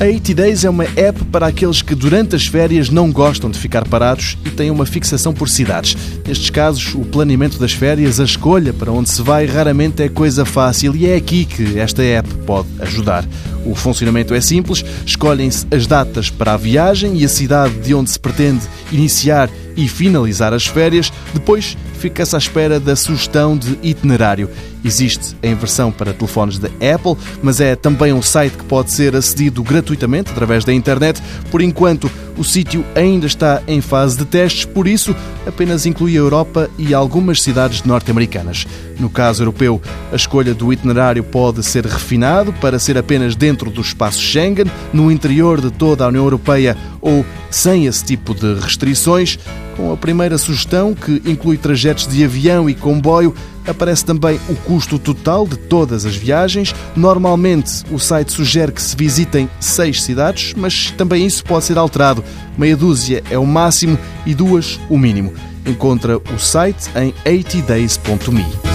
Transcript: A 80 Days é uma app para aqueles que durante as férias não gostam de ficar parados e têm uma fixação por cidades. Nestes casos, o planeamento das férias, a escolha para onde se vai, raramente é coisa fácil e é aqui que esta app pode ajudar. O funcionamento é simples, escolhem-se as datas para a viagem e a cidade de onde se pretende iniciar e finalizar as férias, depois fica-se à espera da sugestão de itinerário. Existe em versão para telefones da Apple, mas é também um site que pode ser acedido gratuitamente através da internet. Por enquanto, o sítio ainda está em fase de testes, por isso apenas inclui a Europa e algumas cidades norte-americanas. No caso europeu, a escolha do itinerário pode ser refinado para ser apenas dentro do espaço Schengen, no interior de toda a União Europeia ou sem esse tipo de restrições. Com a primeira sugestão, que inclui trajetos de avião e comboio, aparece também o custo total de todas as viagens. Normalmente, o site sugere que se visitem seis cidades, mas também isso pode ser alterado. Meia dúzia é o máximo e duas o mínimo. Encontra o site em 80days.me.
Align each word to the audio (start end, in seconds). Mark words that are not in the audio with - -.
A 0.00 0.04
80 0.04 0.34
Days 0.34 0.64
é 0.64 0.70
uma 0.70 0.84
app 0.84 1.24
para 1.24 1.48
aqueles 1.48 1.82
que 1.82 1.92
durante 1.92 2.36
as 2.36 2.46
férias 2.46 2.88
não 2.88 3.10
gostam 3.10 3.50
de 3.50 3.58
ficar 3.58 3.84
parados 3.88 4.38
e 4.44 4.50
têm 4.50 4.70
uma 4.70 4.86
fixação 4.86 5.34
por 5.34 5.48
cidades. 5.48 5.96
Nestes 6.24 6.50
casos, 6.50 6.94
o 6.94 7.00
planeamento 7.00 7.58
das 7.58 7.72
férias, 7.72 8.20
a 8.20 8.24
escolha 8.24 8.72
para 8.72 8.92
onde 8.92 9.10
se 9.10 9.20
vai, 9.22 9.44
raramente 9.44 10.00
é 10.00 10.08
coisa 10.08 10.44
fácil 10.44 10.94
e 10.94 11.08
é 11.08 11.16
aqui 11.16 11.44
que 11.44 11.80
esta 11.80 12.00
app 12.00 12.32
pode 12.46 12.68
ajudar. 12.78 13.26
O 13.66 13.74
funcionamento 13.74 14.32
é 14.34 14.40
simples, 14.40 14.84
escolhem-se 15.04 15.66
as 15.68 15.84
datas 15.88 16.30
para 16.30 16.54
a 16.54 16.56
viagem 16.56 17.18
e 17.18 17.24
a 17.24 17.28
cidade 17.28 17.74
de 17.80 17.92
onde 17.92 18.08
se 18.08 18.20
pretende 18.20 18.62
iniciar 18.92 19.50
e 19.76 19.88
finalizar 19.88 20.54
as 20.54 20.64
férias, 20.64 21.12
depois 21.34 21.76
fica-se 21.98 22.34
à 22.34 22.38
espera 22.38 22.80
da 22.80 22.96
sugestão 22.96 23.56
de 23.56 23.78
itinerário. 23.82 24.48
Existe 24.84 25.36
em 25.42 25.54
versão 25.54 25.90
para 25.90 26.12
telefones 26.12 26.58
da 26.58 26.68
Apple, 26.68 27.16
mas 27.42 27.60
é 27.60 27.74
também 27.74 28.12
um 28.12 28.22
site 28.22 28.56
que 28.56 28.64
pode 28.64 28.90
ser 28.90 29.16
acedido 29.16 29.62
gratuitamente 29.62 30.30
através 30.30 30.64
da 30.64 30.72
internet. 30.72 31.20
Por 31.50 31.60
enquanto, 31.60 32.10
o 32.36 32.44
sítio 32.44 32.84
ainda 32.94 33.26
está 33.26 33.60
em 33.66 33.80
fase 33.80 34.16
de 34.16 34.24
testes, 34.24 34.64
por 34.64 34.86
isso 34.86 35.14
apenas 35.46 35.84
inclui 35.84 36.12
a 36.12 36.18
Europa 36.18 36.70
e 36.78 36.94
algumas 36.94 37.42
cidades 37.42 37.82
norte-americanas. 37.82 38.66
No 38.98 39.10
caso 39.10 39.42
europeu, 39.42 39.82
a 40.12 40.16
escolha 40.16 40.54
do 40.54 40.72
itinerário 40.72 41.24
pode 41.24 41.64
ser 41.64 41.84
refinado 41.84 42.52
para 42.52 42.78
ser 42.78 42.96
apenas 42.96 43.34
dentro 43.34 43.70
do 43.70 43.80
espaço 43.80 44.20
Schengen, 44.20 44.66
no 44.92 45.10
interior 45.10 45.60
de 45.60 45.70
toda 45.72 46.04
a 46.04 46.08
União 46.08 46.24
Europeia 46.24 46.76
ou 47.00 47.24
sem 47.50 47.86
esse 47.86 48.04
tipo 48.04 48.34
de 48.34 48.54
restrições. 48.54 49.38
Com 49.76 49.92
a 49.92 49.96
primeira 49.96 50.36
sugestão, 50.38 50.92
que 50.92 51.22
inclui 51.24 51.56
trajetos 51.56 51.87
de 51.94 52.24
avião 52.24 52.68
e 52.68 52.74
comboio, 52.74 53.34
aparece 53.66 54.04
também 54.04 54.40
o 54.48 54.54
custo 54.54 54.98
total 54.98 55.46
de 55.46 55.56
todas 55.56 56.04
as 56.04 56.16
viagens. 56.16 56.74
Normalmente, 56.96 57.84
o 57.90 57.98
site 57.98 58.32
sugere 58.32 58.72
que 58.72 58.82
se 58.82 58.96
visitem 58.96 59.48
seis 59.60 60.02
cidades, 60.02 60.54
mas 60.56 60.90
também 60.92 61.26
isso 61.26 61.44
pode 61.44 61.64
ser 61.64 61.78
alterado. 61.78 62.24
Meia 62.56 62.76
dúzia 62.76 63.22
é 63.30 63.38
o 63.38 63.46
máximo 63.46 63.98
e 64.26 64.34
duas 64.34 64.80
o 64.88 64.98
mínimo. 64.98 65.32
Encontra 65.66 66.18
o 66.18 66.38
site 66.38 66.88
em 66.96 67.12
80days.me. 67.24 68.67